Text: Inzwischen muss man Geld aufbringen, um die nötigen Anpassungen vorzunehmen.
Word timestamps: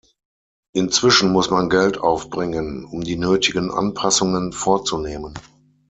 Inzwischen 0.73 1.31
muss 1.31 1.51
man 1.51 1.69
Geld 1.69 1.99
aufbringen, 1.99 2.85
um 2.85 3.01
die 3.01 3.17
nötigen 3.17 3.69
Anpassungen 3.69 4.51
vorzunehmen. 4.51 5.35